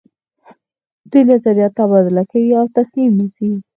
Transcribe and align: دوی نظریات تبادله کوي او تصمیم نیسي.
دوی 1.09 1.21
نظریات 1.31 1.71
تبادله 1.79 2.23
کوي 2.31 2.51
او 2.59 2.65
تصمیم 2.77 3.11
نیسي. 3.19 3.49